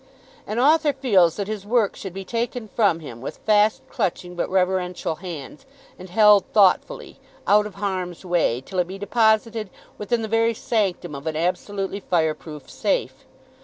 An 0.47 0.57
author 0.57 0.93
feels 0.93 1.35
that 1.35 1.47
his 1.47 1.63
work 1.63 1.95
should 1.95 2.15
be 2.15 2.25
taken 2.25 2.67
from 2.69 3.01
him 3.01 3.21
with 3.21 3.37
fast 3.45 3.83
clutching 3.87 4.33
but 4.33 4.49
reverential 4.49 5.17
hands, 5.17 5.67
and 5.99 6.09
held 6.09 6.43
thoughtfully, 6.53 7.19
out 7.45 7.67
of 7.67 7.75
harm's 7.75 8.25
way, 8.25 8.61
till 8.61 8.79
it 8.79 8.87
be 8.87 8.97
deposited 8.97 9.69
within 9.99 10.23
the 10.23 10.27
very 10.27 10.55
sanctum 10.55 11.13
of 11.13 11.27
an 11.27 11.35
absolutely 11.35 11.99
fireproof 11.99 12.67
safe. 12.67 13.27